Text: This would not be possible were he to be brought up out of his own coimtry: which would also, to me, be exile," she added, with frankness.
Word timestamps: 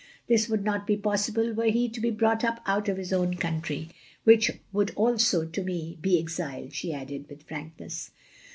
This 0.25 0.49
would 0.49 0.63
not 0.65 0.87
be 0.87 0.97
possible 0.97 1.53
were 1.53 1.65
he 1.69 1.87
to 1.89 2.01
be 2.01 2.09
brought 2.09 2.43
up 2.43 2.59
out 2.65 2.89
of 2.89 2.97
his 2.97 3.13
own 3.13 3.35
coimtry: 3.35 3.89
which 4.23 4.49
would 4.73 4.89
also, 4.95 5.45
to 5.45 5.63
me, 5.63 5.99
be 6.01 6.17
exile," 6.19 6.69
she 6.71 6.91
added, 6.91 7.29
with 7.29 7.43
frankness. 7.43 8.09